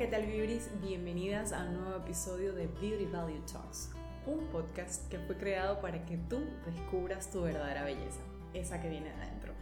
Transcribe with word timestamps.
¿qué 0.00 0.06
tal 0.06 0.24
Beauties? 0.24 0.70
Bienvenidas 0.80 1.52
a 1.52 1.62
un 1.62 1.74
nuevo 1.74 1.98
episodio 1.98 2.54
de 2.54 2.68
Beauty 2.68 3.04
Value 3.04 3.42
Talks, 3.42 3.90
un 4.24 4.46
podcast 4.46 5.06
que 5.10 5.18
fue 5.18 5.36
creado 5.36 5.82
para 5.82 6.06
que 6.06 6.16
tú 6.16 6.38
descubras 6.64 7.30
tu 7.30 7.42
verdadera 7.42 7.84
belleza, 7.84 8.22
esa 8.54 8.80
que 8.80 8.88
viene 8.88 9.10
de 9.10 9.22
adentro. 9.22 9.52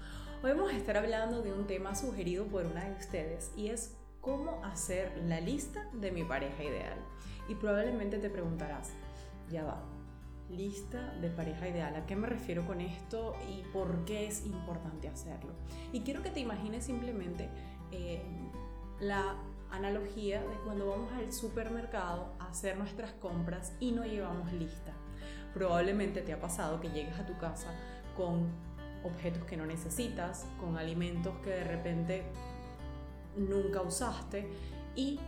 Hoy 0.45 0.53
vamos 0.53 0.73
a 0.73 0.77
estar 0.77 0.97
hablando 0.97 1.43
de 1.43 1.53
un 1.53 1.67
tema 1.67 1.97
sugerido 1.97 2.45
por 2.45 2.67
una 2.67 2.85
de 2.85 2.93
ustedes 2.93 3.51
y 3.57 3.71
es 3.71 3.97
cómo 4.21 4.65
hacer 4.65 5.11
la 5.27 5.41
lista 5.41 5.91
de 5.93 6.13
mi 6.13 6.23
pareja 6.23 6.63
ideal. 6.63 6.99
Y 7.49 7.57
probablemente 7.57 8.19
te 8.19 8.31
preguntarás, 8.31 8.93
ya 9.51 9.65
va, 9.65 9.83
lista 10.49 11.15
de 11.15 11.31
pareja 11.31 11.69
ideal. 11.69 11.97
¿A 11.97 12.07
qué 12.07 12.15
me 12.15 12.29
refiero 12.29 12.65
con 12.65 12.81
esto 12.81 13.35
y 13.51 13.63
por 13.73 14.05
qué 14.05 14.29
es 14.29 14.47
importante 14.47 15.09
hacerlo? 15.09 15.51
Y 15.93 16.03
quiero 16.03 16.23
que 16.23 16.31
te 16.31 16.39
imagines 16.39 16.85
simplemente 16.85 17.49
eh, 17.91 18.23
la 19.01 19.35
analogía 19.71 20.41
de 20.41 20.57
cuando 20.65 20.89
vamos 20.89 21.13
al 21.13 21.33
supermercado 21.33 22.33
a 22.39 22.49
hacer 22.49 22.79
nuestras 22.79 23.13
compras 23.13 23.73
y 23.81 23.93
no 23.93 24.05
llevamos 24.05 24.53
lista. 24.53 24.93
Probablemente 25.55 26.23
te 26.23 26.33
ha 26.33 26.41
pasado 26.41 26.81
que 26.81 26.91
llegues 26.91 27.19
a 27.19 27.27
tu 27.27 27.37
casa 27.39 27.73
con 28.17 28.49
objetos 29.05 29.45
que 29.45 29.57
no 29.57 29.67
necesitas, 29.67 30.47
con 30.61 30.77
alimentos 30.77 31.35
que 31.43 31.51
de 31.51 31.65
repente 31.65 32.25
nunca 33.37 33.83
usaste 33.83 34.49
y 34.95 35.21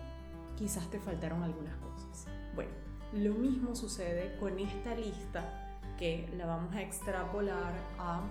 quizás 0.56 0.90
te 0.90 0.98
faltaron 0.98 1.42
algunas 1.42 1.76
cosas. 1.76 2.26
Bueno, 2.54 2.72
lo 3.12 3.34
mismo 3.34 3.74
sucede 3.74 4.36
con 4.38 4.58
esta 4.58 4.94
lista 4.94 5.78
que 5.98 6.28
la 6.36 6.46
vamos 6.46 6.74
a 6.74 6.82
extrapolar 6.82 7.72
a 7.98 8.22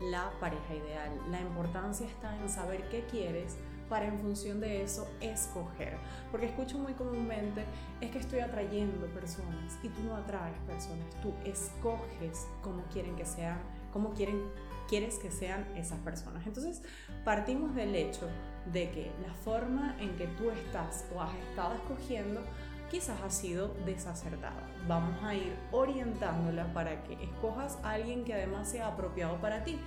la 0.00 0.30
pareja 0.40 0.74
ideal. 0.74 1.10
La 1.30 1.40
importancia 1.40 2.06
está 2.06 2.36
en 2.40 2.48
saber 2.48 2.88
qué 2.88 3.04
quieres 3.10 3.56
para 3.88 4.06
en 4.06 4.18
función 4.18 4.60
de 4.60 4.82
eso 4.82 5.08
escoger. 5.20 5.96
Porque 6.30 6.46
escucho 6.46 6.78
muy 6.78 6.92
comúnmente, 6.94 7.64
es 8.00 8.10
que 8.10 8.18
estoy 8.18 8.40
atrayendo 8.40 9.06
personas 9.08 9.78
y 9.82 9.88
tú 9.88 10.02
no 10.04 10.16
atraes 10.16 10.58
personas, 10.66 11.06
tú 11.22 11.32
escoges 11.44 12.46
cómo 12.62 12.82
quieren 12.92 13.16
que 13.16 13.26
sean, 13.26 13.58
cómo 13.92 14.12
quieren, 14.12 14.42
quieres 14.88 15.18
que 15.18 15.30
sean 15.30 15.66
esas 15.76 15.98
personas. 16.00 16.46
Entonces, 16.46 16.82
partimos 17.24 17.74
del 17.74 17.94
hecho 17.94 18.28
de 18.72 18.90
que 18.90 19.12
la 19.26 19.34
forma 19.34 19.96
en 20.00 20.16
que 20.16 20.26
tú 20.26 20.50
estás 20.50 21.06
o 21.14 21.20
has 21.20 21.34
estado 21.34 21.74
escogiendo 21.74 22.42
quizás 22.90 23.20
ha 23.20 23.30
sido 23.30 23.74
desacertada. 23.84 24.68
Vamos 24.86 25.22
a 25.22 25.34
ir 25.34 25.56
orientándola 25.72 26.72
para 26.72 27.02
que 27.02 27.14
escojas 27.14 27.78
a 27.82 27.92
alguien 27.92 28.24
que 28.24 28.34
además 28.34 28.68
sea 28.68 28.88
apropiado 28.88 29.40
para 29.40 29.64
ti. 29.64 29.78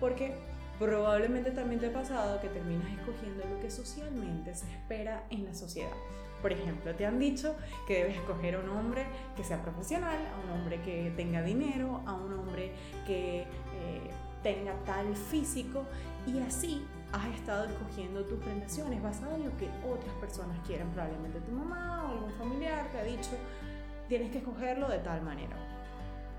Porque 0.00 0.34
Probablemente 0.78 1.50
también 1.52 1.80
te 1.80 1.86
ha 1.86 1.92
pasado 1.92 2.40
que 2.40 2.48
terminas 2.48 2.90
escogiendo 2.90 3.44
lo 3.48 3.60
que 3.60 3.70
socialmente 3.70 4.54
se 4.54 4.70
espera 4.70 5.24
en 5.30 5.44
la 5.44 5.54
sociedad. 5.54 5.96
Por 6.42 6.52
ejemplo, 6.52 6.94
te 6.94 7.06
han 7.06 7.18
dicho 7.18 7.56
que 7.88 7.94
debes 7.94 8.16
escoger 8.16 8.56
a 8.56 8.58
un 8.60 8.68
hombre 8.68 9.06
que 9.36 9.42
sea 9.42 9.62
profesional, 9.62 10.16
a 10.16 10.44
un 10.44 10.60
hombre 10.60 10.80
que 10.82 11.12
tenga 11.16 11.42
dinero, 11.42 12.02
a 12.06 12.12
un 12.12 12.32
hombre 12.34 12.72
que 13.06 13.40
eh, 13.40 14.10
tenga 14.42 14.74
tal 14.84 15.16
físico 15.16 15.86
y 16.26 16.38
así 16.40 16.84
has 17.12 17.26
estado 17.34 17.64
escogiendo 17.64 18.24
tus 18.24 18.44
relaciones 18.44 19.02
basadas 19.02 19.34
en 19.36 19.46
lo 19.46 19.56
que 19.56 19.68
otras 19.90 20.14
personas 20.20 20.58
quieren. 20.66 20.90
Probablemente 20.90 21.40
tu 21.40 21.52
mamá 21.52 22.04
o 22.04 22.12
algún 22.12 22.32
familiar 22.32 22.86
te 22.92 22.98
ha 22.98 23.04
dicho, 23.04 23.30
tienes 24.08 24.30
que 24.30 24.38
escogerlo 24.38 24.88
de 24.88 24.98
tal 24.98 25.22
manera. 25.22 25.56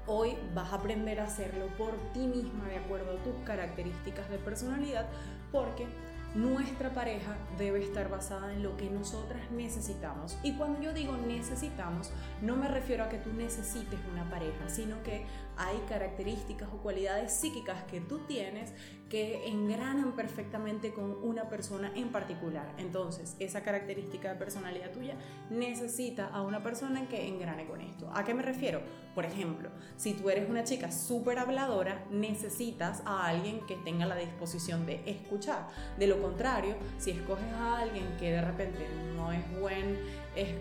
Hoy 0.09 0.37
vas 0.55 0.71
a 0.71 0.77
aprender 0.77 1.19
a 1.19 1.25
hacerlo 1.25 1.67
por 1.77 1.93
ti 2.13 2.27
misma 2.27 2.65
de 2.69 2.77
acuerdo 2.77 3.11
a 3.11 3.23
tus 3.23 3.35
características 3.43 4.29
de 4.29 4.37
personalidad 4.37 5.05
porque 5.51 5.85
nuestra 6.33 6.93
pareja 6.93 7.35
debe 7.57 7.83
estar 7.83 8.09
basada 8.09 8.53
en 8.53 8.63
lo 8.63 8.77
que 8.77 8.89
nosotras 8.89 9.51
necesitamos. 9.51 10.37
Y 10.43 10.53
cuando 10.53 10.81
yo 10.81 10.93
digo 10.93 11.17
necesitamos, 11.17 12.11
no 12.41 12.55
me 12.55 12.69
refiero 12.69 13.03
a 13.03 13.09
que 13.09 13.17
tú 13.17 13.33
necesites 13.33 13.99
una 14.13 14.29
pareja, 14.29 14.69
sino 14.69 15.01
que 15.03 15.25
hay 15.57 15.77
características 15.89 16.69
o 16.73 16.77
cualidades 16.77 17.33
psíquicas 17.33 17.83
que 17.83 18.01
tú 18.01 18.19
tienes 18.27 18.73
que 19.09 19.47
engranan 19.47 20.13
perfectamente 20.17 20.93
con 20.93 21.11
una 21.23 21.47
persona 21.47 21.91
en 21.95 22.09
particular. 22.09 22.73
Entonces, 22.77 23.37
esa 23.39 23.61
característica 23.61 24.33
de 24.33 24.35
personalidad 24.35 24.91
tuya 24.91 25.15
necesita 25.49 26.27
a 26.27 26.41
una 26.41 26.61
persona 26.61 27.07
que 27.07 27.25
engrane 27.25 27.65
con 27.65 27.79
esto. 27.79 28.09
¿A 28.13 28.25
qué 28.25 28.33
me 28.33 28.43
refiero? 28.43 28.81
Por 29.15 29.23
ejemplo, 29.25 29.69
si 29.95 30.13
tú 30.13 30.29
eres 30.29 30.49
una 30.49 30.65
chica 30.65 30.91
súper 30.91 31.39
habladora, 31.39 32.03
necesitas 32.11 33.01
a 33.05 33.27
alguien 33.27 33.61
que 33.65 33.77
tenga 33.77 34.05
la 34.05 34.17
disposición 34.17 34.85
de 34.85 35.01
escuchar. 35.09 35.67
De 35.97 36.05
lo 36.05 36.21
contrario, 36.21 36.75
si 36.97 37.11
escoges 37.11 37.51
a 37.53 37.79
alguien 37.79 38.05
que 38.19 38.31
de 38.31 38.41
repente 38.41 38.85
no 39.15 39.31
es 39.31 39.59
buen, 39.59 39.97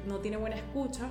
no 0.07 0.19
tiene 0.21 0.37
buena 0.37 0.55
escucha, 0.55 1.09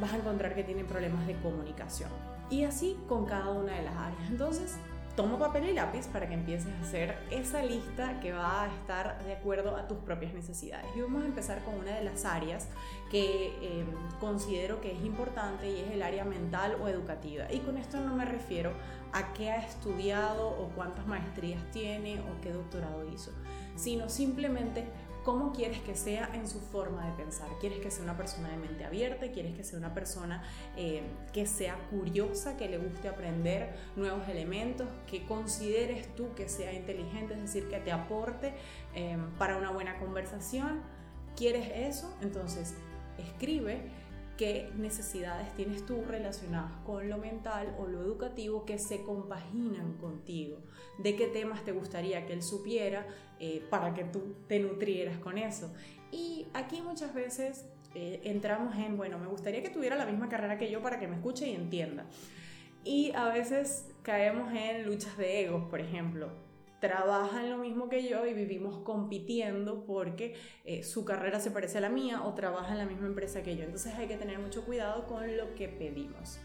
vas 0.00 0.12
a 0.12 0.16
encontrar 0.16 0.54
que 0.54 0.62
tiene 0.62 0.84
problemas 0.84 1.26
de 1.26 1.34
comunicación. 1.40 2.35
Y 2.50 2.64
así 2.64 2.96
con 3.08 3.26
cada 3.26 3.50
una 3.50 3.72
de 3.72 3.82
las 3.82 3.96
áreas. 3.96 4.30
Entonces, 4.30 4.78
toma 5.16 5.38
papel 5.38 5.70
y 5.70 5.72
lápiz 5.72 6.06
para 6.08 6.28
que 6.28 6.34
empieces 6.34 6.72
a 6.74 6.80
hacer 6.80 7.16
esa 7.30 7.62
lista 7.62 8.20
que 8.20 8.32
va 8.32 8.64
a 8.64 8.66
estar 8.66 9.24
de 9.24 9.32
acuerdo 9.32 9.74
a 9.74 9.88
tus 9.88 9.96
propias 9.98 10.34
necesidades. 10.34 10.86
Y 10.94 11.00
vamos 11.00 11.22
a 11.22 11.26
empezar 11.26 11.64
con 11.64 11.74
una 11.74 11.96
de 11.96 12.04
las 12.04 12.26
áreas 12.26 12.68
que 13.10 13.56
em, 13.62 13.86
considero 14.20 14.80
que 14.82 14.92
es 14.92 15.02
importante 15.02 15.70
y 15.70 15.80
es 15.80 15.90
el 15.90 16.02
área 16.02 16.24
mental 16.24 16.76
o 16.82 16.88
educativa. 16.88 17.50
Y 17.50 17.60
con 17.60 17.78
esto 17.78 17.98
no 17.98 18.14
me 18.14 18.26
refiero 18.26 18.72
a 19.12 19.32
qué 19.32 19.50
ha 19.50 19.64
estudiado 19.64 20.48
o 20.48 20.68
cuántas 20.74 21.06
maestrías 21.06 21.62
tiene 21.72 22.20
o 22.20 22.40
qué 22.42 22.52
doctorado 22.52 23.08
hizo, 23.08 23.32
sino 23.74 24.10
simplemente 24.10 24.84
cómo 25.26 25.52
quieres 25.52 25.80
que 25.80 25.96
sea 25.96 26.30
en 26.34 26.46
su 26.46 26.60
forma 26.60 27.04
de 27.04 27.12
pensar. 27.24 27.48
¿Quieres 27.58 27.80
que 27.80 27.90
sea 27.90 28.04
una 28.04 28.16
persona 28.16 28.48
de 28.48 28.58
mente 28.58 28.84
abierta? 28.84 29.32
¿Quieres 29.32 29.56
que 29.56 29.64
sea 29.64 29.76
una 29.76 29.92
persona 29.92 30.44
eh, 30.76 31.02
que 31.32 31.46
sea 31.46 31.74
curiosa, 31.90 32.56
que 32.56 32.68
le 32.68 32.78
guste 32.78 33.08
aprender 33.08 33.74
nuevos 33.96 34.28
elementos, 34.28 34.86
que 35.08 35.26
consideres 35.26 36.14
tú 36.14 36.32
que 36.36 36.48
sea 36.48 36.72
inteligente, 36.72 37.34
es 37.34 37.40
decir, 37.40 37.68
que 37.68 37.78
te 37.80 37.90
aporte 37.90 38.54
eh, 38.94 39.18
para 39.36 39.56
una 39.56 39.72
buena 39.72 39.98
conversación? 39.98 40.80
¿Quieres 41.34 41.72
eso? 41.74 42.16
Entonces, 42.22 42.76
escribe 43.18 43.80
qué 44.36 44.70
necesidades 44.76 45.54
tienes 45.54 45.84
tú 45.86 46.02
relacionadas 46.06 46.72
con 46.84 47.08
lo 47.08 47.18
mental 47.18 47.74
o 47.78 47.86
lo 47.86 48.02
educativo 48.02 48.64
que 48.64 48.78
se 48.78 49.02
compaginan 49.02 49.94
contigo, 49.94 50.58
de 50.98 51.16
qué 51.16 51.26
temas 51.26 51.64
te 51.64 51.72
gustaría 51.72 52.26
que 52.26 52.32
él 52.32 52.42
supiera 52.42 53.06
eh, 53.40 53.64
para 53.70 53.94
que 53.94 54.04
tú 54.04 54.34
te 54.46 54.58
nutrieras 54.58 55.18
con 55.18 55.38
eso. 55.38 55.72
Y 56.12 56.46
aquí 56.54 56.80
muchas 56.82 57.14
veces 57.14 57.66
eh, 57.94 58.20
entramos 58.24 58.76
en, 58.76 58.96
bueno, 58.96 59.18
me 59.18 59.26
gustaría 59.26 59.62
que 59.62 59.70
tuviera 59.70 59.96
la 59.96 60.06
misma 60.06 60.28
carrera 60.28 60.58
que 60.58 60.70
yo 60.70 60.82
para 60.82 60.98
que 60.98 61.08
me 61.08 61.16
escuche 61.16 61.48
y 61.48 61.54
entienda. 61.54 62.06
Y 62.84 63.12
a 63.12 63.28
veces 63.28 63.88
caemos 64.02 64.52
en 64.52 64.86
luchas 64.86 65.16
de 65.16 65.44
egos, 65.44 65.64
por 65.68 65.80
ejemplo 65.80 66.46
trabajan 66.80 67.50
lo 67.50 67.58
mismo 67.58 67.88
que 67.88 68.08
yo 68.08 68.26
y 68.26 68.34
vivimos 68.34 68.78
compitiendo 68.84 69.84
porque 69.84 70.34
eh, 70.64 70.82
su 70.82 71.04
carrera 71.04 71.40
se 71.40 71.50
parece 71.50 71.78
a 71.78 71.80
la 71.80 71.88
mía 71.88 72.22
o 72.24 72.34
trabaja 72.34 72.72
en 72.72 72.78
la 72.78 72.86
misma 72.86 73.06
empresa 73.06 73.42
que 73.42 73.56
yo. 73.56 73.64
Entonces 73.64 73.94
hay 73.94 74.08
que 74.08 74.16
tener 74.16 74.38
mucho 74.38 74.64
cuidado 74.64 75.06
con 75.06 75.36
lo 75.36 75.54
que 75.54 75.68
pedimos. 75.68 76.38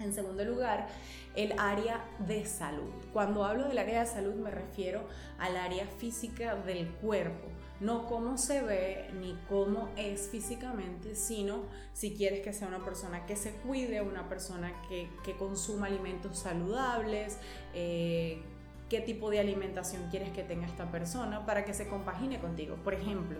En 0.00 0.14
segundo 0.14 0.42
lugar, 0.44 0.88
el 1.36 1.52
área 1.58 2.04
de 2.26 2.46
salud. 2.46 2.90
Cuando 3.12 3.44
hablo 3.44 3.68
del 3.68 3.78
área 3.78 4.00
de 4.00 4.06
salud 4.06 4.34
me 4.34 4.50
refiero 4.50 5.06
al 5.38 5.58
área 5.58 5.86
física 5.86 6.56
del 6.56 6.88
cuerpo, 6.88 7.48
no 7.80 8.06
cómo 8.06 8.38
se 8.38 8.62
ve 8.62 9.10
ni 9.20 9.38
cómo 9.48 9.90
es 9.96 10.28
físicamente, 10.28 11.14
sino 11.14 11.64
si 11.92 12.14
quieres 12.14 12.40
que 12.40 12.54
sea 12.54 12.68
una 12.68 12.82
persona 12.82 13.26
que 13.26 13.36
se 13.36 13.52
cuide, 13.52 14.00
una 14.00 14.26
persona 14.26 14.72
que, 14.88 15.08
consuma 15.38 15.86
alimentos 15.86 16.38
saludables, 16.38 17.38
eh, 17.74 18.42
qué 18.90 19.00
tipo 19.00 19.30
de 19.30 19.38
alimentación 19.38 20.08
quieres 20.10 20.30
que 20.30 20.42
tenga 20.42 20.66
esta 20.66 20.90
persona 20.90 21.46
para 21.46 21.64
que 21.64 21.72
se 21.72 21.88
compagine 21.88 22.40
contigo. 22.40 22.76
Por 22.82 22.92
ejemplo, 22.92 23.38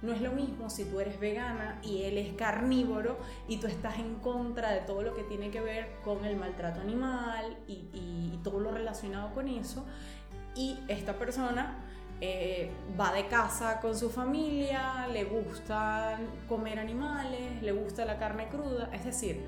no 0.00 0.12
es 0.12 0.22
lo 0.22 0.30
mismo 0.30 0.70
si 0.70 0.84
tú 0.84 1.00
eres 1.00 1.18
vegana 1.18 1.80
y 1.82 2.04
él 2.04 2.16
es 2.18 2.32
carnívoro 2.34 3.18
y 3.48 3.58
tú 3.58 3.66
estás 3.66 3.98
en 3.98 4.14
contra 4.16 4.70
de 4.70 4.80
todo 4.80 5.02
lo 5.02 5.14
que 5.14 5.24
tiene 5.24 5.50
que 5.50 5.60
ver 5.60 5.90
con 6.04 6.24
el 6.24 6.36
maltrato 6.36 6.80
animal 6.80 7.58
y, 7.66 7.82
todo 8.42 8.58
lo 8.58 8.72
relacionado 8.72 9.32
con 9.34 9.46
eso. 9.46 9.86
Y 10.56 10.76
esta 10.88 11.16
persona 11.16 11.78
eh, 12.20 12.72
va 13.00 13.12
de 13.12 13.28
casa 13.28 13.80
con 13.80 13.96
su 13.96 14.10
familia, 14.10 15.06
le 15.06 15.22
gusta 15.22 16.18
comer 16.48 16.80
animales, 16.80 17.62
le 17.62 17.70
gusta 17.70 18.04
la 18.04 18.18
carne 18.18 18.48
cruda, 18.48 18.90
es 18.92 19.04
decir, 19.04 19.44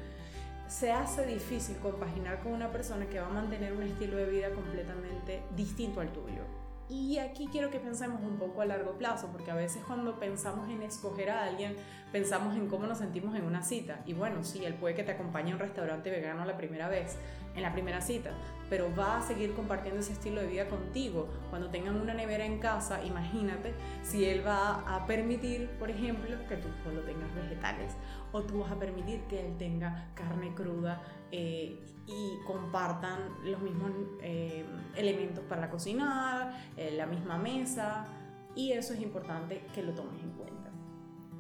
se 0.68 0.92
hace 0.92 1.26
difícil 1.26 1.76
compaginar 1.78 2.42
con 2.42 2.52
una 2.52 2.70
persona 2.70 3.06
que 3.06 3.20
va 3.20 3.26
a 3.26 3.30
mantener 3.30 3.72
un 3.72 3.82
estilo 3.82 4.16
de 4.16 4.26
vida 4.26 4.50
completamente 4.50 5.42
distinto 5.54 6.00
al 6.00 6.12
tuyo. 6.12 6.42
Y 6.88 7.18
aquí 7.18 7.48
quiero 7.50 7.70
que 7.70 7.80
pensemos 7.80 8.20
un 8.22 8.36
poco 8.36 8.60
a 8.60 8.66
largo 8.66 8.98
plazo, 8.98 9.28
porque 9.32 9.50
a 9.50 9.54
veces 9.54 9.82
cuando 9.86 10.18
pensamos 10.18 10.68
en 10.68 10.82
escoger 10.82 11.30
a 11.30 11.44
alguien, 11.44 11.76
pensamos 12.12 12.56
en 12.56 12.68
cómo 12.68 12.86
nos 12.86 12.98
sentimos 12.98 13.34
en 13.36 13.44
una 13.44 13.62
cita. 13.62 14.02
Y 14.04 14.12
bueno, 14.12 14.44
sí, 14.44 14.64
él 14.64 14.74
puede 14.74 14.94
que 14.94 15.02
te 15.02 15.12
acompañe 15.12 15.52
a 15.52 15.54
un 15.54 15.60
restaurante 15.60 16.10
vegano 16.10 16.44
la 16.44 16.58
primera 16.58 16.88
vez, 16.88 17.16
en 17.54 17.62
la 17.62 17.72
primera 17.72 18.00
cita, 18.00 18.30
pero 18.68 18.94
va 18.96 19.18
a 19.18 19.22
seguir 19.22 19.54
compartiendo 19.54 20.00
ese 20.00 20.12
estilo 20.12 20.40
de 20.40 20.48
vida 20.48 20.68
contigo. 20.68 21.28
Cuando 21.50 21.70
tengan 21.70 21.96
una 21.96 22.14
nevera 22.14 22.44
en 22.44 22.58
casa, 22.58 23.04
imagínate 23.04 23.74
si 24.02 24.24
él 24.24 24.46
va 24.46 24.80
a 24.86 25.06
permitir, 25.06 25.70
por 25.78 25.90
ejemplo, 25.90 26.36
que 26.48 26.56
tú 26.56 26.68
solo 26.82 27.02
tengas 27.02 27.32
vegetales 27.34 27.94
o 28.32 28.42
tú 28.42 28.60
vas 28.60 28.72
a 28.72 28.78
permitir 28.78 29.20
que 29.22 29.46
él 29.46 29.56
tenga 29.58 30.10
carne 30.14 30.54
cruda 30.54 31.02
eh, 31.30 31.80
y 32.06 32.44
compartan 32.46 33.20
los 33.44 33.60
mismos 33.62 33.90
eh, 34.22 34.64
elementos 34.96 35.44
para 35.44 35.70
cocinar, 35.70 36.54
eh, 36.76 36.92
la 36.96 37.06
misma 37.06 37.38
mesa 37.38 38.06
y 38.54 38.72
eso 38.72 38.94
es 38.94 39.00
importante 39.00 39.64
que 39.74 39.82
lo 39.82 39.92
tomes 39.94 40.22
en 40.22 40.30
cuenta. 40.30 40.70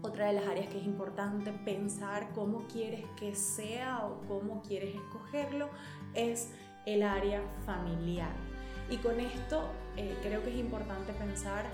Otra 0.02 0.26
de 0.26 0.34
las 0.34 0.46
áreas 0.46 0.68
que 0.68 0.78
es 0.78 0.84
importante 0.84 1.50
pensar 1.50 2.30
cómo 2.34 2.66
quieres 2.66 3.04
que 3.16 3.34
sea 3.34 4.04
o 4.04 4.20
cómo 4.28 4.62
quieres 4.62 4.94
escogerlo 4.94 5.70
es 6.14 6.50
el 6.86 7.02
área 7.02 7.42
familiar. 7.66 8.32
Y 8.90 8.98
con 8.98 9.18
esto 9.20 9.70
eh, 9.96 10.16
creo 10.22 10.42
que 10.42 10.50
es 10.50 10.56
importante 10.56 11.12
pensar 11.12 11.64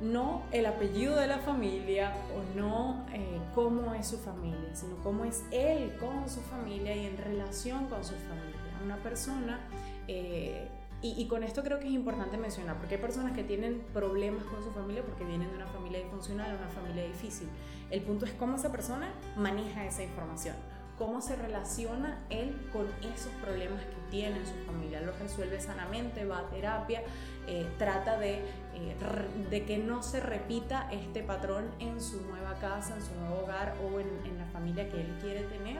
no 0.00 0.42
el 0.50 0.66
apellido 0.66 1.16
de 1.16 1.26
la 1.26 1.38
familia 1.38 2.12
o 2.34 2.58
no 2.58 3.06
eh, 3.12 3.38
cómo 3.54 3.94
es 3.94 4.08
su 4.08 4.18
familia, 4.18 4.74
sino 4.74 4.96
cómo 5.02 5.24
es 5.24 5.44
él 5.50 5.96
con 5.98 6.28
su 6.28 6.40
familia 6.40 6.94
y 6.96 7.06
en 7.06 7.16
relación 7.16 7.86
con 7.86 8.04
su 8.04 8.14
familia. 8.14 8.60
Una 8.84 8.96
persona, 8.96 9.60
eh, 10.08 10.68
y, 11.00 11.20
y, 11.20 11.28
con 11.28 11.42
esto 11.42 11.62
creo 11.62 11.78
que 11.78 11.86
es 11.86 11.92
importante 11.92 12.36
mencionar, 12.36 12.78
porque 12.78 12.94
hay 12.96 13.00
personas 13.00 13.32
que 13.32 13.44
tienen 13.44 13.82
problemas 13.92 14.44
con 14.44 14.62
su 14.62 14.70
familia 14.72 15.02
porque 15.02 15.24
vienen 15.24 15.50
de 15.50 15.56
una 15.56 15.66
familia 15.66 16.00
disfuncional 16.00 16.54
o 16.54 16.58
una 16.58 16.68
familia 16.68 17.04
difícil. 17.04 17.48
El 17.90 18.02
punto 18.02 18.24
es 18.24 18.32
cómo 18.32 18.56
esa 18.56 18.72
persona 18.72 19.12
maneja 19.36 19.84
esa 19.84 20.02
información 20.02 20.56
cómo 20.98 21.20
se 21.20 21.36
relaciona 21.36 22.18
él 22.30 22.54
con 22.72 22.86
esos 23.12 23.32
problemas 23.42 23.80
que 23.84 24.10
tiene 24.10 24.38
en 24.38 24.46
su 24.46 24.54
familia. 24.66 25.00
Lo 25.00 25.12
resuelve 25.12 25.60
sanamente, 25.60 26.24
va 26.24 26.38
a 26.38 26.48
terapia, 26.50 27.02
eh, 27.46 27.66
trata 27.78 28.18
de, 28.18 28.36
eh, 28.74 28.96
de, 29.50 29.64
que 29.64 29.78
no 29.78 30.02
se 30.02 30.20
repita 30.20 30.88
este 30.92 31.22
patrón 31.22 31.64
en 31.80 32.00
su 32.00 32.20
nueva 32.22 32.54
casa, 32.60 32.94
en 32.94 33.02
su 33.02 33.14
nuevo 33.14 33.42
hogar 33.42 33.74
o 33.82 33.98
en, 33.98 34.08
en 34.24 34.38
la 34.38 34.46
familia 34.46 34.88
que 34.88 35.00
él 35.00 35.18
quiere 35.20 35.42
tener, 35.44 35.78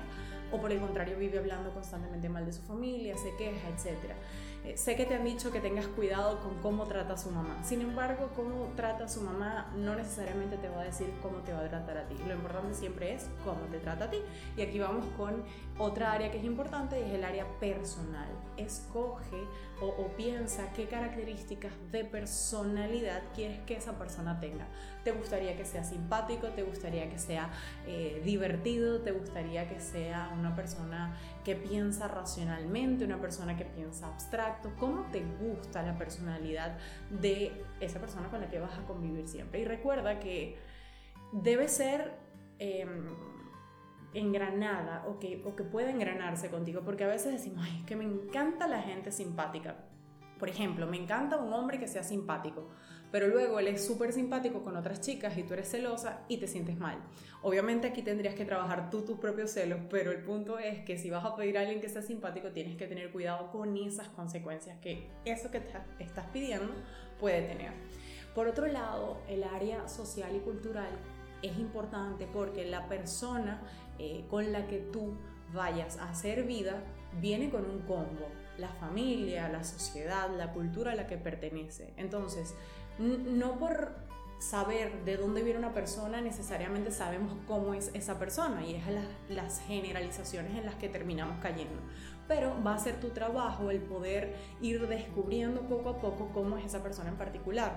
o 0.53 0.61
por 0.61 0.73
el 0.73 0.81
contrario 0.81 1.17
vive 1.17 1.39
hablando 1.39 1.73
constantemente 1.73 2.29
mal 2.29 2.45
de 2.45 2.53
su 2.53 2.63
familia, 2.63 3.17
se 3.17 3.35
queja, 3.37 3.69
etc. 3.69 4.15
Eh, 4.65 4.79
sé 4.79 4.97
que 4.97 5.05
te 5.05 5.15
han 5.15 5.25
dicho 5.25 5.53
que 5.53 5.61
tengas 5.61 5.87
cuidado 5.89 6.41
con 6.41 6.55
cómo 6.63 6.85
trata 6.85 7.15
a 7.15 7.17
su 7.19 7.31
mamá. 7.31 7.63
Sin 7.63 7.83
embargo, 7.83 8.31
cómo 8.35 8.73
trata 8.75 9.05
a 9.05 9.09
su 9.09 9.21
mamá 9.21 9.71
no 9.77 9.95
necesariamente 9.95 10.57
te 10.57 10.71
va 10.71 10.81
a 10.81 10.85
decir 10.85 11.13
cómo 11.21 11.39
te 11.41 11.53
va 11.53 11.61
a 11.61 11.69
tratar 11.69 11.99
a 11.99 12.09
ti. 12.09 12.17
Lo 12.27 12.33
importante 12.33 12.75
siempre 12.75 13.13
es 13.13 13.29
cómo 13.45 13.61
te 13.71 13.79
trata 13.79 14.07
a 14.07 14.11
ti. 14.11 14.23
Y 14.57 14.63
aquí 14.63 14.79
vamos 14.79 15.05
con 15.19 15.45
otra 15.79 16.13
área 16.13 16.31
que 16.31 16.39
es 16.39 16.45
importante 16.45 16.99
y 16.99 17.03
es 17.03 17.15
el 17.15 17.25
área 17.25 17.47
personal. 17.61 18.29
Escoge 18.57 19.37
o, 19.83 19.87
o 19.87 20.09
piensa 20.17 20.73
qué 20.73 20.87
características 20.87 21.73
de 21.93 22.07
personalidad 22.07 23.23
quieres 23.35 23.61
que 23.67 23.77
esa 23.77 23.99
persona 23.99 24.41
tenga. 24.41 24.67
¿Te 25.05 25.13
gustaría 25.13 25.55
que 25.55 25.67
sea 25.67 25.85
simpático? 25.85 26.49
¿Te 26.49 26.63
gustaría 26.63 27.11
que 27.11 27.19
sea 27.19 27.51
eh, 27.87 28.23
divertido? 28.25 29.03
¿Te 29.03 29.13
gustaría 29.13 29.69
que 29.69 29.79
sea 29.79 30.31
una 30.33 30.57
persona 30.57 31.15
que 31.45 31.55
piensa 31.55 32.09
racionalmente? 32.09 33.05
¿Una 33.05 33.21
persona 33.21 33.55
que 33.55 33.67
piensa 33.67 34.07
abstracto? 34.07 34.54
¿Cómo 34.79 35.03
te 35.11 35.23
gusta 35.41 35.83
la 35.83 35.97
personalidad 35.97 36.79
de 37.11 37.65
esa 37.81 38.01
persona 38.01 38.29
con 38.29 38.41
la 38.41 38.49
que 38.49 38.59
vas 38.59 38.79
a 38.79 38.87
convivir 38.87 39.29
siempre? 39.29 39.61
Y 39.61 39.65
recuerda 39.65 40.19
que 40.21 40.59
debe 41.33 41.69
ser... 41.69 42.13
Em, 42.59 43.35
engranada 44.15 45.05
o 45.09 45.19
que, 45.19 45.43
o 45.45 45.57
que 45.57 45.65
pueda 45.65 45.91
engranarse 45.91 46.49
contigo, 46.49 46.83
porque 46.85 47.05
a 47.05 47.09
veces 47.09 47.33
decimos, 47.33 47.67
ay, 47.69 47.83
que 47.85 47.97
me 47.97 48.05
encanta 48.05 48.67
la 48.69 48.81
gente 48.81 49.11
simpática. 49.11 49.77
Por 50.39 50.49
ejemplo, 50.49 50.87
me 50.87 50.97
encanta 50.97 51.37
un 51.37 51.53
hombre 51.53 51.79
que 51.79 51.87
sea 51.87 52.03
simpático, 52.03 52.69
pero 53.11 53.29
luego 53.29 53.61
él 53.61 53.69
es 53.69 53.87
súper 53.87 54.13
simpático 54.13 54.63
con 54.63 54.77
otras 54.77 55.01
chicas 55.01 55.39
y 55.39 55.45
tú 55.45 55.55
eres 55.55 55.71
celosa 55.71 56.23
y 56.29 56.39
te 56.39 56.49
sientes 56.49 56.77
mal. 56.77 56.99
Obviamente 57.43 57.87
aquí 57.87 58.03
tendrías 58.03 58.35
que 58.35 58.45
trabajar 58.45 58.91
tú 58.91 59.03
tus 59.03 59.19
propios 59.19 59.53
celos, 59.53 59.79
pero 59.89 60.11
el 60.11 60.25
punto 60.25 60.59
es 60.59 60.85
que 60.85 60.99
si 60.99 61.11
vas 61.11 61.25
a 61.25 61.37
pedir 61.37 61.57
a 61.57 61.61
alguien 61.61 61.81
que 61.81 61.89
sea 61.89 62.03
simpático 62.03 62.51
tienes 62.51 62.77
que 62.77 62.89
tener 62.89 63.13
cuidado 63.13 63.53
con 63.53 63.77
esas 63.77 64.09
consecuencias 64.09 64.79
que 64.81 65.09
eso 65.25 65.51
que 65.53 65.63
estás 66.01 66.27
pidiendo 66.33 66.73
puede 67.21 67.43
tener. 67.43 67.73
Por 68.35 68.49
otro 68.49 68.67
lado, 68.67 69.19
el 69.29 69.45
área 69.45 69.87
social 69.87 70.35
y 70.35 70.41
cultural 70.41 70.91
es 71.41 71.57
importante 71.59 72.27
porque 72.27 72.65
la 72.65 72.89
persona 72.89 73.63
eh, 73.99 74.25
con 74.29 74.51
la 74.51 74.67
que 74.67 74.79
tú 74.79 75.15
vayas 75.53 75.99
a 75.99 76.11
hacer 76.11 76.43
vida 76.43 76.83
viene 77.21 77.49
con 77.51 77.65
un 77.65 77.81
combo, 77.83 78.29
la 78.59 78.69
familia, 78.69 79.49
la 79.49 79.65
sociedad, 79.65 80.29
la 80.37 80.53
cultura 80.53 80.93
a 80.93 80.95
la 80.95 81.07
que 81.07 81.17
pertenece. 81.17 81.93
Entonces, 81.97 82.55
no 82.99 83.59
por 83.59 83.93
saber 84.39 85.05
de 85.05 85.17
dónde 85.17 85.43
viene 85.43 85.59
una 85.59 85.73
persona 85.73 86.21
necesariamente 86.21 86.91
sabemos 86.91 87.35
cómo 87.47 87.73
es 87.73 87.91
esa 87.95 88.19
persona 88.19 88.65
y 88.65 88.75
es 88.75 88.87
las, 88.89 89.07
las 89.29 89.61
generalizaciones 89.61 90.57
en 90.57 90.67
las 90.67 90.75
que 90.75 90.89
terminamos 90.89 91.39
cayendo. 91.41 91.81
Pero 92.29 92.55
va 92.65 92.75
a 92.75 92.79
ser 92.79 93.01
tu 93.01 93.11
trabajo 93.11 93.71
el 93.71 93.81
poder 93.81 94.35
ir 94.61 94.87
descubriendo 94.89 95.63
poco 95.63 95.91
a 95.91 95.99
poco 95.99 96.31
cómo 96.33 96.57
es 96.59 96.67
esa 96.67 96.83
persona 96.83 97.11
en 97.11 97.17
particular. 97.17 97.75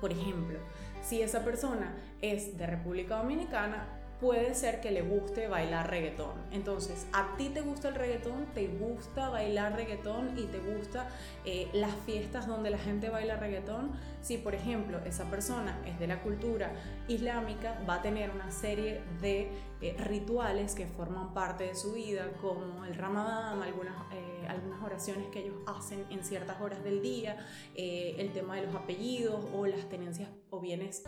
Por 0.00 0.12
ejemplo, 0.12 0.58
si 1.02 1.22
esa 1.22 1.44
persona 1.44 1.94
es 2.20 2.58
de 2.58 2.66
República 2.66 3.16
Dominicana, 3.16 4.03
puede 4.20 4.54
ser 4.54 4.80
que 4.80 4.90
le 4.90 5.02
guste 5.02 5.48
bailar 5.48 5.90
reggaetón. 5.90 6.32
Entonces, 6.52 7.06
a 7.12 7.36
ti 7.36 7.48
te 7.48 7.60
gusta 7.60 7.88
el 7.88 7.94
reggaetón, 7.94 8.46
te 8.54 8.68
gusta 8.68 9.28
bailar 9.28 9.74
reggaetón 9.76 10.38
y 10.38 10.44
te 10.46 10.58
gusta 10.58 11.08
eh, 11.44 11.68
las 11.72 11.94
fiestas 12.06 12.46
donde 12.46 12.70
la 12.70 12.78
gente 12.78 13.08
baila 13.08 13.36
reggaetón. 13.36 13.92
Si, 14.24 14.38
por 14.38 14.54
ejemplo, 14.54 15.00
esa 15.04 15.30
persona 15.30 15.78
es 15.84 15.98
de 15.98 16.06
la 16.06 16.22
cultura 16.22 16.72
islámica, 17.08 17.78
va 17.86 17.96
a 17.96 18.02
tener 18.02 18.30
una 18.30 18.50
serie 18.50 19.02
de 19.20 19.50
eh, 19.82 19.94
rituales 19.98 20.74
que 20.74 20.86
forman 20.86 21.34
parte 21.34 21.64
de 21.64 21.74
su 21.74 21.92
vida, 21.92 22.32
como 22.40 22.86
el 22.86 22.94
ramadán, 22.94 23.62
algunas, 23.62 23.94
eh, 24.14 24.48
oraciones 24.82 25.26
que 25.28 25.40
ellos 25.40 25.56
hacen 25.66 26.06
en 26.08 26.24
ciertas 26.24 26.58
horas 26.62 26.82
del 26.82 27.02
día, 27.02 27.36
el 27.74 28.32
tema 28.32 28.56
de 28.56 28.66
los 28.66 28.74
apellidos 28.74 29.44
o 29.54 29.66
las 29.66 29.88
tenencias 29.88 30.28
o 30.50 30.60
bienes 30.60 31.02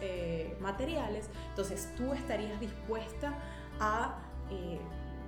materiales. 0.60 1.28
Entonces, 1.50 1.92
tú 1.96 2.12
estarías 2.12 2.58
dispuesto 2.60 3.28
a, 3.80 4.18
eh, 4.50 4.78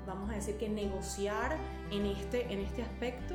vamos 0.07 0.31
a 0.31 0.35
decir 0.35 0.57
que 0.57 0.69
negociar 0.69 1.57
en 1.91 2.07
este, 2.07 2.53
en 2.53 2.61
este 2.61 2.83
aspecto. 2.83 3.35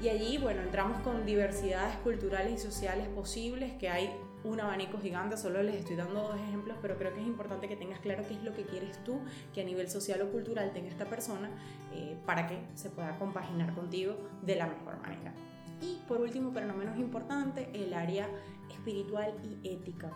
Y 0.00 0.10
allí, 0.10 0.36
bueno, 0.36 0.60
entramos 0.62 1.00
con 1.00 1.24
diversidades 1.24 1.96
culturales 1.98 2.52
y 2.52 2.58
sociales 2.58 3.08
posibles, 3.08 3.72
que 3.78 3.88
hay 3.88 4.10
un 4.44 4.60
abanico 4.60 4.98
gigante, 4.98 5.36
solo 5.38 5.62
les 5.62 5.76
estoy 5.76 5.96
dando 5.96 6.22
dos 6.22 6.36
ejemplos, 6.36 6.76
pero 6.82 6.98
creo 6.98 7.14
que 7.14 7.20
es 7.20 7.26
importante 7.26 7.66
que 7.66 7.76
tengas 7.76 8.00
claro 8.00 8.22
qué 8.28 8.34
es 8.34 8.42
lo 8.42 8.52
que 8.52 8.64
quieres 8.64 9.02
tú, 9.04 9.20
que 9.54 9.62
a 9.62 9.64
nivel 9.64 9.88
social 9.88 10.20
o 10.22 10.30
cultural 10.30 10.70
tenga 10.72 10.88
esta 10.88 11.06
persona, 11.06 11.50
eh, 11.94 12.16
para 12.26 12.46
que 12.46 12.58
se 12.74 12.90
pueda 12.90 13.18
compaginar 13.18 13.74
contigo 13.74 14.16
de 14.42 14.56
la 14.56 14.66
mejor 14.66 15.00
manera. 15.00 15.32
Y 15.80 15.98
por 16.06 16.20
último, 16.20 16.52
pero 16.52 16.66
no 16.66 16.74
menos 16.74 16.98
importante, 16.98 17.70
el 17.72 17.94
área 17.94 18.28
espiritual 18.70 19.34
y 19.42 19.68
ética 19.68 20.12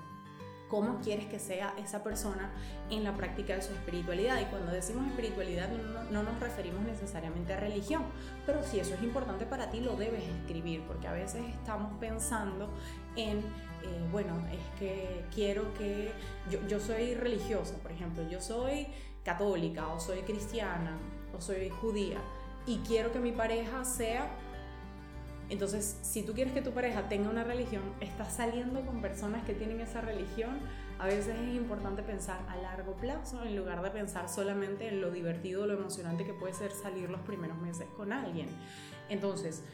cómo 0.70 1.00
quieres 1.00 1.26
que 1.26 1.38
sea 1.38 1.74
esa 1.78 2.02
persona 2.02 2.52
en 2.90 3.02
la 3.04 3.14
práctica 3.14 3.54
de 3.56 3.62
su 3.62 3.72
espiritualidad. 3.72 4.40
Y 4.40 4.44
cuando 4.44 4.70
decimos 4.72 5.06
espiritualidad 5.08 5.68
no, 6.10 6.22
nos 6.22 6.40
referimos 6.40 6.82
necesariamente 6.84 7.52
a 7.52 7.56
religión, 7.56 8.04
pero 8.46 8.62
si 8.62 8.78
eso 8.78 8.94
es 8.94 9.02
importante 9.02 9.46
para 9.46 9.70
ti 9.70 9.80
lo 9.80 9.96
debes 9.96 10.22
escribir, 10.22 10.82
porque 10.86 11.08
a 11.08 11.12
veces 11.12 11.42
estamos 11.52 11.92
pensando 11.98 12.70
en, 13.16 13.38
eh, 13.38 14.08
bueno, 14.12 14.34
es 14.52 14.78
que 14.78 15.24
quiero 15.34 15.74
que 15.74 16.12
yo, 16.48 16.64
yo 16.68 16.78
soy 16.78 17.14
religiosa, 17.14 17.74
por 17.82 17.90
ejemplo, 17.90 18.22
yo 18.28 18.40
soy 18.40 18.86
católica 19.24 19.88
o 19.88 20.00
soy 20.00 20.20
cristiana 20.20 20.96
o 21.36 21.40
soy 21.40 21.68
judía 21.68 22.18
y 22.66 22.78
quiero 22.78 23.12
que 23.12 23.18
mi 23.18 23.32
pareja 23.32 23.84
sea 23.84 24.30
entonces, 25.50 25.99
si 26.02 26.23
tú 26.23 26.33
quieres 26.33 26.52
que 26.52 26.62
tu 26.62 26.71
pareja 26.71 27.09
tenga 27.09 27.28
una 27.28 27.42
religión, 27.42 27.83
estás 28.00 28.35
saliendo 28.35 28.87
con 28.87 29.02
personas 29.02 29.45
que 29.45 29.52
tienen 29.52 29.80
esa 29.80 30.00
religión, 30.00 30.61
a 31.00 31.07
veces 31.07 31.37
es 31.37 31.57
importante 31.57 32.04
pensar 32.04 32.38
a 32.49 32.57
largo 32.57 32.95
plazo 32.95 33.42
en 33.42 33.57
lugar 33.57 33.83
de 33.83 33.90
pensar 33.90 34.28
solamente 34.28 34.87
en 34.87 35.00
lo 35.00 35.11
divertido, 35.11 35.66
lo 35.66 35.75
emocionante 35.75 36.25
que 36.25 36.35
puede 36.35 36.54
ser 36.54 36.71
salir 36.71 37.11
los 37.11 37.21
primeros 37.23 37.59
meses 37.59 37.88
con 37.97 38.12
alguien. 38.12 38.47
Entonces, 39.09 39.64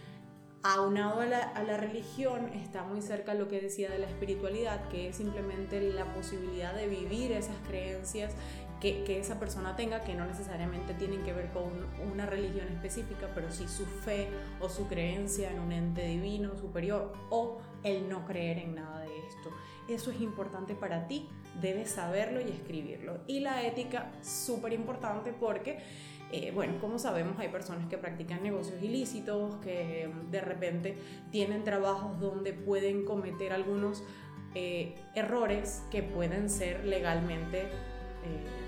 aunado 0.62 1.20
a 1.20 1.26
la, 1.26 1.42
a 1.42 1.62
la 1.62 1.76
religión 1.76 2.48
está 2.54 2.82
muy 2.82 3.02
cerca 3.02 3.34
lo 3.34 3.48
que 3.48 3.60
decía 3.60 3.90
de 3.90 3.98
la 3.98 4.06
espiritualidad, 4.06 4.88
que 4.88 5.10
es 5.10 5.16
simplemente 5.16 5.92
la 5.92 6.06
posibilidad 6.14 6.74
de 6.74 6.86
vivir 6.86 7.32
esas 7.32 7.56
creencias 7.68 8.32
que, 8.80 9.04
que, 9.04 9.18
esa 9.18 9.38
persona 9.38 9.76
tenga, 9.76 10.02
que 10.02 10.14
no 10.14 10.26
necesariamente 10.26 10.94
tienen 10.94 11.22
que 11.22 11.32
ver 11.32 11.50
con 11.52 11.64
una 12.12 12.26
religión 12.26 12.68
específica, 12.68 13.28
pero 13.34 13.50
sí 13.50 13.66
su 13.68 13.86
fe 13.86 14.28
o 14.60 14.68
su 14.68 14.86
creencia 14.86 15.50
en 15.50 15.60
un 15.60 15.72
ente 15.72 16.06
divino 16.06 16.56
superior 16.56 17.12
o 17.30 17.58
el 17.82 18.08
no 18.08 18.26
creer 18.26 18.58
en 18.58 18.74
nada 18.74 19.00
de 19.00 19.18
esto. 19.26 19.50
Eso 19.88 20.10
es 20.10 20.20
importante 20.20 20.74
para 20.74 21.06
ti, 21.06 21.28
debes 21.60 21.90
saberlo 21.90 22.40
y 22.40 22.50
escribirlo. 22.50 23.20
Y 23.26 23.40
la 23.40 23.62
ética, 23.62 24.10
súper 24.22 24.72
importante 24.72 25.32
porque 25.32 25.78
eh, 26.32 26.50
bueno, 26.52 26.74
como 26.80 26.98
sabemos, 26.98 27.38
hay 27.38 27.48
personas 27.48 27.86
que 27.86 27.98
practican 27.98 28.42
negocios 28.42 28.82
ilícitos, 28.82 29.54
que 29.56 30.08
mm, 30.08 30.30
de 30.30 30.40
repente 30.40 30.98
tienen 31.30 31.62
trabajos 31.62 32.18
donde 32.18 32.52
pueden 32.52 33.04
cometer 33.04 33.52
algunos 33.52 34.02
eh, 34.54 34.94
errores 35.14 35.84
que 35.90 36.02
pueden 36.02 36.50
ser 36.50 36.84
legalmente 36.84 37.62
eh, 37.62 38.65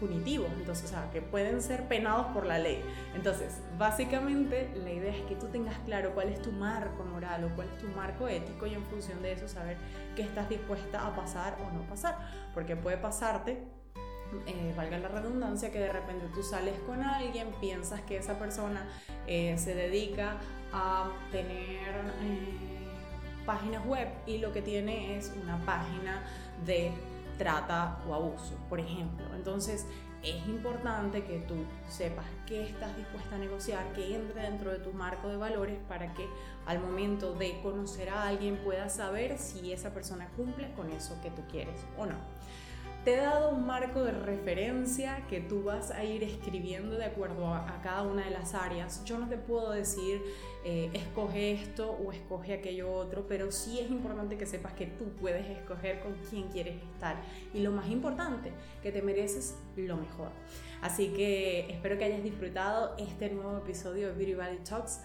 punitivos, 0.00 0.48
entonces, 0.56 0.86
o 0.86 0.88
sea, 0.88 1.10
que 1.10 1.22
pueden 1.22 1.62
ser 1.62 1.88
penados 1.88 2.26
por 2.28 2.46
la 2.46 2.58
ley. 2.58 2.82
Entonces, 3.14 3.60
básicamente, 3.78 4.70
la 4.74 4.90
idea 4.90 5.14
es 5.14 5.22
que 5.26 5.34
tú 5.34 5.46
tengas 5.46 5.78
claro 5.80 6.12
cuál 6.14 6.28
es 6.28 6.40
tu 6.42 6.52
marco 6.52 7.04
moral 7.04 7.44
o 7.44 7.54
cuál 7.54 7.68
es 7.68 7.78
tu 7.78 7.88
marco 7.88 8.28
ético 8.28 8.66
y 8.66 8.74
en 8.74 8.84
función 8.84 9.22
de 9.22 9.32
eso 9.32 9.48
saber 9.48 9.76
qué 10.14 10.22
estás 10.22 10.48
dispuesta 10.48 11.06
a 11.06 11.14
pasar 11.14 11.56
o 11.60 11.72
no 11.72 11.82
pasar, 11.88 12.18
porque 12.54 12.76
puede 12.76 12.96
pasarte 12.98 13.76
eh, 14.46 14.74
valga 14.76 14.98
la 14.98 15.08
redundancia, 15.08 15.70
que 15.70 15.78
de 15.78 15.92
repente 15.92 16.26
tú 16.34 16.42
sales 16.42 16.78
con 16.80 17.02
alguien, 17.02 17.48
piensas 17.60 18.00
que 18.02 18.16
esa 18.16 18.38
persona 18.38 18.86
eh, 19.26 19.56
se 19.56 19.74
dedica 19.74 20.38
a 20.72 21.10
tener 21.30 21.88
eh, 22.22 22.76
páginas 23.44 23.86
web 23.86 24.08
y 24.26 24.38
lo 24.38 24.52
que 24.52 24.62
tiene 24.62 25.16
es 25.16 25.32
una 25.42 25.64
página 25.64 26.24
de 26.64 26.92
trata 27.38 27.98
o 28.08 28.14
abuso, 28.14 28.54
por 28.68 28.80
ejemplo. 28.80 29.26
Entonces 29.34 29.86
es 30.22 30.46
importante 30.48 31.24
que 31.24 31.38
tú 31.40 31.54
sepas 31.88 32.26
qué 32.46 32.64
estás 32.64 32.96
dispuesta 32.96 33.36
a 33.36 33.38
negociar, 33.38 33.92
que 33.92 34.14
entre 34.14 34.42
dentro 34.42 34.72
de 34.72 34.78
tu 34.78 34.92
marco 34.92 35.28
de 35.28 35.36
valores 35.36 35.78
para 35.88 36.12
que 36.14 36.26
al 36.66 36.80
momento 36.80 37.34
de 37.34 37.60
conocer 37.62 38.08
a 38.08 38.26
alguien 38.26 38.56
puedas 38.64 38.96
saber 38.96 39.38
si 39.38 39.72
esa 39.72 39.94
persona 39.94 40.28
cumple 40.36 40.72
con 40.72 40.90
eso 40.90 41.16
que 41.22 41.30
tú 41.30 41.42
quieres 41.48 41.78
o 41.96 42.06
no 42.06 42.16
te 43.06 43.14
he 43.14 43.18
dado 43.18 43.50
un 43.50 43.64
marco 43.64 44.02
de 44.02 44.10
referencia 44.10 45.24
que 45.30 45.38
tú 45.38 45.62
vas 45.62 45.92
a 45.92 46.02
ir 46.02 46.24
escribiendo 46.24 46.98
de 46.98 47.04
acuerdo 47.04 47.54
a, 47.54 47.80
cada 47.80 48.02
una 48.02 48.24
de 48.24 48.32
las 48.32 48.52
áreas. 48.52 49.04
Yo 49.04 49.16
no 49.16 49.28
te 49.28 49.36
puedo 49.36 49.70
decir 49.70 50.20
eh, 50.64 50.90
escoge 50.92 51.52
esto 51.52 51.92
o 51.92 52.10
escoge 52.10 52.54
aquello 52.54 52.92
otro, 52.92 53.28
pero 53.28 53.52
sí 53.52 53.78
es 53.78 53.92
importante 53.92 54.36
que 54.36 54.44
sepas 54.44 54.72
que 54.72 54.86
tú 54.86 55.04
puedes 55.20 55.48
escoger 55.48 56.00
con 56.00 56.14
quién 56.28 56.48
quieres 56.48 56.82
estar. 56.82 57.14
Y 57.54 57.60
lo 57.60 57.70
más 57.70 57.88
importante, 57.90 58.50
que 58.82 58.90
te 58.90 59.02
mereces 59.02 59.54
lo 59.76 59.96
mejor. 59.96 60.30
Así 60.82 61.10
que 61.10 61.70
espero 61.70 61.98
que 61.98 62.06
hayas 62.06 62.24
disfrutado 62.24 62.96
este 62.98 63.30
nuevo 63.30 63.56
episodio 63.58 64.08
de 64.08 64.14
Beauty 64.14 64.34
Valley 64.34 64.58
Talks 64.68 65.00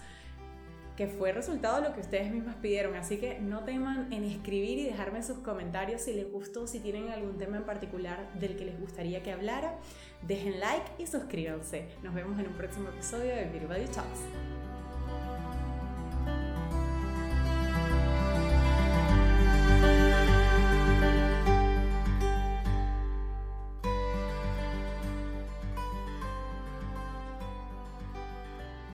que 0.96 1.06
fue 1.06 1.32
resultado 1.32 1.80
de 1.80 1.88
lo 1.88 1.94
que 1.94 2.00
ustedes 2.00 2.30
mismas 2.30 2.56
pidieron. 2.56 2.94
Así 2.96 3.18
que 3.18 3.38
no 3.40 3.64
teman 3.64 4.12
en 4.12 4.24
escribir 4.24 4.78
y 4.78 4.84
dejarme 4.84 5.22
sus 5.22 5.38
comentarios 5.38 6.02
si 6.02 6.12
les 6.12 6.30
gustó, 6.30 6.66
si 6.66 6.80
tienen 6.80 7.10
algún 7.10 7.38
tema 7.38 7.56
en 7.56 7.64
particular 7.64 8.32
del 8.34 8.56
que 8.56 8.64
les 8.64 8.78
gustaría 8.78 9.22
que 9.22 9.32
hablara. 9.32 9.78
Dejen 10.22 10.60
like 10.60 10.92
y 10.98 11.06
suscríbanse. 11.06 11.88
Nos 12.02 12.14
vemos 12.14 12.38
en 12.38 12.48
un 12.48 12.54
próximo 12.54 12.88
episodio 12.90 13.34
de 13.34 13.44
Beauty 13.46 13.90
Talks. 13.92 14.61